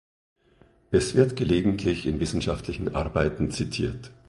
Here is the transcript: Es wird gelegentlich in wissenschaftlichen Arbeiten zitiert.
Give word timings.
Es 0.89 1.13
wird 1.13 1.35
gelegentlich 1.35 2.07
in 2.07 2.19
wissenschaftlichen 2.19 2.95
Arbeiten 2.95 3.51
zitiert. 3.51 4.09